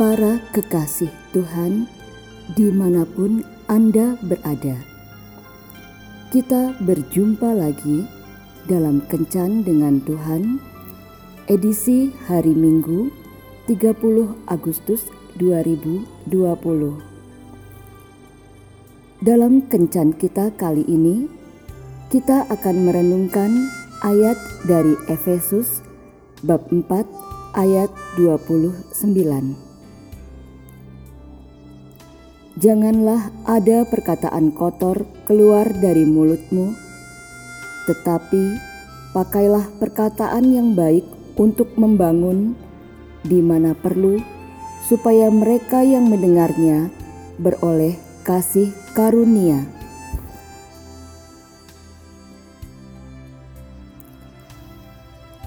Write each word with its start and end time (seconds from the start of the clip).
Para 0.00 0.40
kekasih 0.56 1.12
Tuhan, 1.36 1.84
di 2.56 2.72
mana 2.72 3.04
pun 3.04 3.44
Anda 3.68 4.16
berada, 4.24 4.80
kita 6.32 6.72
berjumpa 6.80 7.52
lagi 7.52 8.08
dalam 8.64 9.04
Kencan 9.12 9.60
dengan 9.60 10.00
Tuhan, 10.00 10.56
edisi 11.52 12.16
hari 12.24 12.56
Minggu 12.56 13.12
30 13.68 14.48
Agustus 14.48 15.04
2020. 15.36 16.32
Dalam 19.20 19.68
Kencan 19.68 20.16
kita 20.16 20.56
kali 20.56 20.88
ini, 20.88 21.28
kita 22.08 22.48
akan 22.48 22.88
merenungkan 22.88 23.52
ayat 24.00 24.40
dari 24.64 24.96
Efesus 25.12 25.84
bab 26.40 26.72
4 26.72 26.88
ayat 27.52 27.92
29. 28.16 29.69
Janganlah 32.58 33.30
ada 33.46 33.86
perkataan 33.86 34.50
kotor 34.50 35.06
keluar 35.22 35.70
dari 35.70 36.02
mulutmu, 36.02 36.74
tetapi 37.86 38.58
pakailah 39.14 39.70
perkataan 39.78 40.50
yang 40.50 40.74
baik 40.74 41.06
untuk 41.38 41.70
membangun 41.78 42.58
di 43.22 43.38
mana 43.38 43.70
perlu, 43.78 44.18
supaya 44.90 45.30
mereka 45.30 45.86
yang 45.86 46.10
mendengarnya 46.10 46.90
beroleh 47.38 47.94
kasih 48.26 48.74
karunia. 48.98 49.62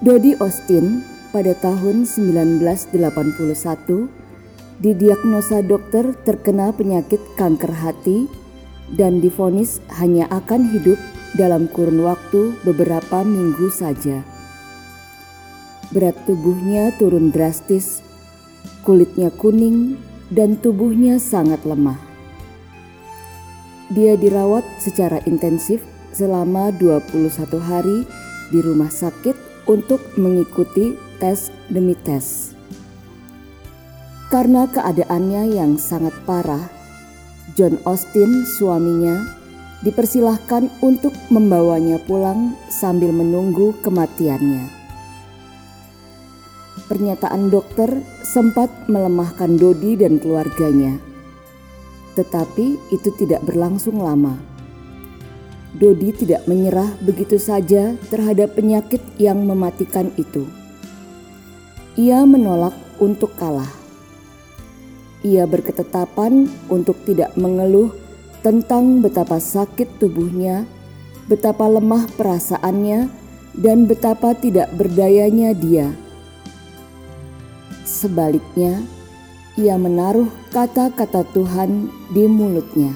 Dodi 0.00 0.32
Austin 0.40 1.04
pada 1.28 1.52
tahun 1.60 2.08
1981 2.08 4.15
didiagnosa 4.80 5.64
dokter 5.64 6.12
terkena 6.24 6.72
penyakit 6.72 7.20
kanker 7.40 7.72
hati 7.72 8.28
dan 8.92 9.18
difonis 9.24 9.82
hanya 9.98 10.28
akan 10.30 10.70
hidup 10.70 11.00
dalam 11.34 11.66
kurun 11.68 12.04
waktu 12.06 12.54
beberapa 12.62 13.24
minggu 13.26 13.68
saja. 13.72 14.22
Berat 15.94 16.18
tubuhnya 16.26 16.90
turun 16.98 17.30
drastis, 17.30 18.02
kulitnya 18.82 19.30
kuning, 19.30 19.98
dan 20.34 20.58
tubuhnya 20.58 21.22
sangat 21.22 21.62
lemah. 21.62 21.98
Dia 23.94 24.18
dirawat 24.18 24.66
secara 24.82 25.22
intensif 25.30 25.78
selama 26.10 26.74
21 26.74 27.30
hari 27.62 28.02
di 28.50 28.58
rumah 28.58 28.90
sakit 28.90 29.38
untuk 29.70 30.02
mengikuti 30.18 30.98
tes 31.22 31.54
demi 31.70 31.94
tes. 31.94 32.55
Karena 34.36 34.68
keadaannya 34.68 35.56
yang 35.56 35.80
sangat 35.80 36.12
parah, 36.28 36.68
John 37.56 37.80
Austin, 37.88 38.44
suaminya, 38.44 39.32
dipersilahkan 39.80 40.68
untuk 40.84 41.16
membawanya 41.32 41.96
pulang 42.04 42.52
sambil 42.68 43.16
menunggu 43.16 43.72
kematiannya. 43.80 44.68
Pernyataan 46.84 47.48
dokter 47.48 47.88
sempat 48.20 48.68
melemahkan 48.92 49.56
Dodi 49.56 49.96
dan 49.96 50.20
keluarganya, 50.20 51.00
tetapi 52.12 52.76
itu 52.92 53.08
tidak 53.16 53.40
berlangsung 53.40 54.04
lama. 54.04 54.36
Dodi 55.80 56.12
tidak 56.12 56.44
menyerah 56.44 56.92
begitu 57.00 57.40
saja 57.40 57.96
terhadap 58.12 58.52
penyakit 58.52 59.00
yang 59.16 59.48
mematikan 59.48 60.12
itu. 60.20 60.44
Ia 61.96 62.28
menolak 62.28 62.76
untuk 63.00 63.32
kalah 63.40 63.85
ia 65.24 65.48
berketetapan 65.48 66.50
untuk 66.68 66.98
tidak 67.08 67.32
mengeluh 67.38 67.94
tentang 68.44 69.00
betapa 69.00 69.40
sakit 69.40 69.98
tubuhnya, 70.02 70.68
betapa 71.30 71.66
lemah 71.66 72.06
perasaannya, 72.14 73.08
dan 73.56 73.88
betapa 73.88 74.36
tidak 74.36 74.68
berdayanya 74.76 75.56
dia. 75.56 75.88
Sebaliknya, 77.86 78.84
ia 79.56 79.80
menaruh 79.80 80.28
kata-kata 80.52 81.24
Tuhan 81.32 81.88
di 82.12 82.28
mulutnya. 82.28 82.92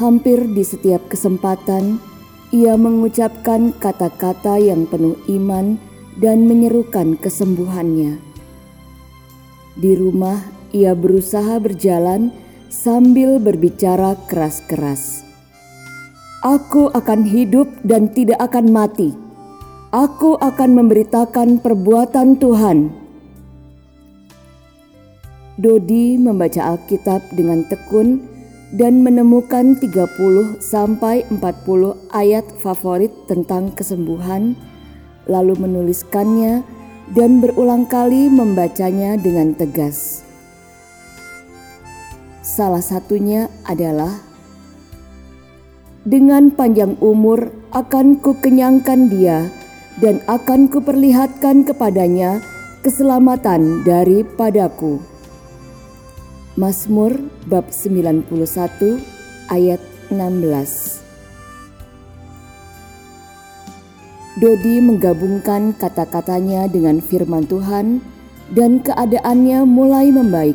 Hampir 0.00 0.48
di 0.48 0.64
setiap 0.64 1.04
kesempatan, 1.12 2.00
ia 2.48 2.72
mengucapkan 2.80 3.76
kata-kata 3.76 4.56
yang 4.56 4.88
penuh 4.88 5.20
iman 5.28 5.76
dan 6.18 6.48
menyerukan 6.48 7.14
kesembuhannya. 7.20 8.18
Di 9.78 9.92
rumah, 9.94 10.42
ia 10.74 10.94
berusaha 10.98 11.58
berjalan 11.62 12.34
sambil 12.70 13.38
berbicara 13.42 14.18
keras-keras. 14.30 15.26
Aku 16.40 16.88
akan 16.90 17.28
hidup 17.28 17.68
dan 17.84 18.08
tidak 18.10 18.40
akan 18.40 18.72
mati. 18.72 19.12
Aku 19.92 20.38
akan 20.40 20.70
memberitakan 20.78 21.60
perbuatan 21.60 22.38
Tuhan. 22.40 22.78
Dodi 25.60 26.16
membaca 26.16 26.72
Alkitab 26.72 27.36
dengan 27.36 27.68
tekun 27.68 28.24
dan 28.72 29.02
menemukan 29.04 29.76
30 29.76 30.62
sampai 30.62 31.26
40 31.28 31.36
ayat 32.14 32.46
favorit 32.62 33.12
tentang 33.28 33.74
kesembuhan 33.74 34.54
lalu 35.30 35.54
menuliskannya 35.54 36.66
dan 37.14 37.38
berulang 37.38 37.86
kali 37.86 38.26
membacanya 38.26 39.14
dengan 39.14 39.54
tegas. 39.54 40.26
Salah 42.42 42.82
satunya 42.82 43.46
adalah 43.62 44.10
dengan 46.02 46.50
panjang 46.50 46.98
umur 46.98 47.54
akan 47.70 48.18
kukenyangkan 48.18 49.06
dia 49.06 49.46
dan 50.02 50.18
akan 50.26 50.66
kuperlihatkan 50.66 51.62
kepadanya 51.62 52.42
keselamatan 52.82 53.86
daripadaku. 53.86 54.98
Mazmur 56.58 57.14
bab 57.46 57.70
91 57.70 58.26
ayat 59.52 59.80
16 60.10 60.99
Dodi 64.38 64.78
menggabungkan 64.78 65.74
kata-katanya 65.74 66.70
dengan 66.70 67.02
firman 67.02 67.50
Tuhan 67.50 67.98
dan 68.54 68.78
keadaannya 68.78 69.66
mulai 69.66 70.14
membaik. 70.14 70.54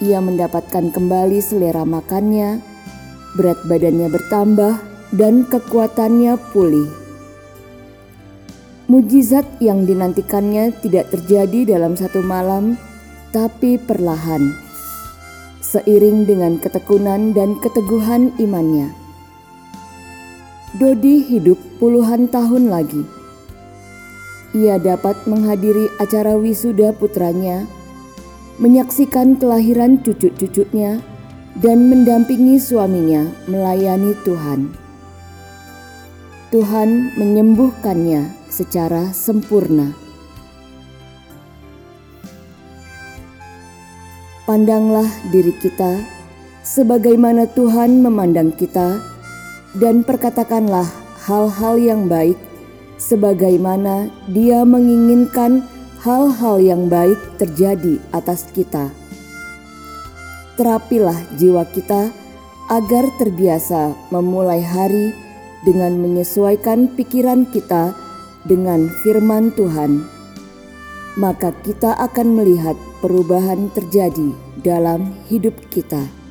Ia 0.00 0.24
mendapatkan 0.24 0.88
kembali 0.88 1.44
selera 1.44 1.84
makannya, 1.84 2.64
berat 3.36 3.60
badannya 3.68 4.08
bertambah, 4.08 4.72
dan 5.12 5.44
kekuatannya 5.44 6.40
pulih. 6.50 6.88
Mujizat 8.88 9.44
yang 9.60 9.84
dinantikannya 9.84 10.72
tidak 10.80 11.12
terjadi 11.12 11.76
dalam 11.76 11.92
satu 11.92 12.24
malam, 12.24 12.80
tapi 13.36 13.76
perlahan, 13.76 14.52
seiring 15.60 16.24
dengan 16.24 16.56
ketekunan 16.56 17.36
dan 17.36 17.56
keteguhan 17.60 18.32
imannya. 18.40 19.03
Dodi 20.74 21.22
hidup 21.22 21.54
puluhan 21.78 22.26
tahun 22.26 22.66
lagi. 22.66 23.06
Ia 24.58 24.74
dapat 24.82 25.14
menghadiri 25.22 25.86
acara 26.02 26.34
wisuda 26.34 26.90
putranya, 26.90 27.62
menyaksikan 28.58 29.38
kelahiran 29.38 30.02
cucu-cucunya, 30.02 30.98
dan 31.62 31.86
mendampingi 31.86 32.58
suaminya 32.58 33.30
melayani 33.46 34.18
Tuhan. 34.26 34.74
Tuhan 36.50 37.14
menyembuhkannya 37.22 38.34
secara 38.50 39.14
sempurna. 39.14 39.94
Pandanglah 44.42 45.06
diri 45.30 45.54
kita 45.54 46.02
sebagaimana 46.66 47.46
Tuhan 47.54 48.02
memandang 48.02 48.50
kita 48.50 49.13
dan 49.74 50.06
perkatakanlah 50.06 50.86
hal-hal 51.26 51.74
yang 51.78 52.06
baik, 52.06 52.38
sebagaimana 52.98 54.08
Dia 54.30 54.62
menginginkan 54.62 55.66
hal-hal 56.04 56.62
yang 56.62 56.86
baik 56.86 57.18
terjadi 57.40 57.98
atas 58.14 58.46
kita. 58.54 58.92
Terapilah 60.54 61.18
jiwa 61.34 61.66
kita 61.66 62.14
agar 62.70 63.04
terbiasa 63.18 63.92
memulai 64.14 64.62
hari 64.62 65.10
dengan 65.66 65.98
menyesuaikan 65.98 66.92
pikiran 66.94 67.48
kita 67.50 67.96
dengan 68.46 68.92
firman 69.02 69.50
Tuhan. 69.56 70.04
Maka 71.18 71.54
kita 71.62 71.98
akan 71.98 72.38
melihat 72.38 72.76
perubahan 73.02 73.70
terjadi 73.74 74.34
dalam 74.62 75.14
hidup 75.30 75.54
kita. 75.70 76.23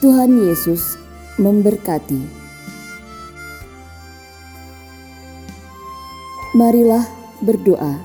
Tuhan 0.00 0.32
Yesus 0.32 0.96
memberkati. 1.36 2.24
Marilah 6.56 7.04
berdoa. 7.44 8.00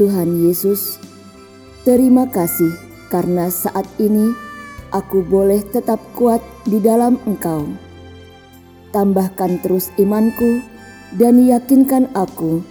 Tuhan 0.00 0.48
Yesus, 0.48 0.96
terima 1.84 2.24
kasih 2.24 2.72
karena 3.12 3.52
saat 3.52 3.84
ini 4.00 4.32
aku 4.96 5.20
boleh 5.28 5.60
tetap 5.60 6.00
kuat 6.16 6.40
di 6.64 6.80
dalam 6.80 7.20
Engkau. 7.28 7.68
Tambahkan 8.96 9.60
terus 9.60 9.92
imanku 10.00 10.64
dan 11.20 11.36
yakinkan 11.36 12.08
aku 12.16 12.64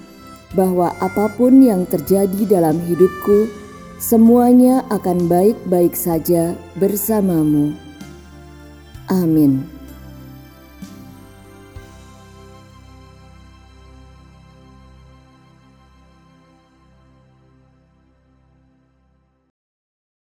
bahwa 0.58 0.90
apa 0.98 1.30
pun 1.38 1.62
yang 1.62 1.86
terjadi 1.86 2.50
dalam 2.50 2.82
hidupku, 2.82 3.46
semuanya 4.02 4.82
akan 4.90 5.30
baik-baik 5.30 5.94
saja 5.94 6.58
bersamamu. 6.82 7.78
Amin. 9.14 9.81